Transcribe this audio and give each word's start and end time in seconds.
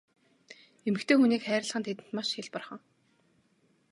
Эмэгтэй 0.87 1.17
хүнийг 1.17 1.41
хайрлах 1.45 1.77
нь 1.79 1.85
тэдэнд 1.87 2.13
маш 2.15 2.27
хялбархан. 2.33 2.79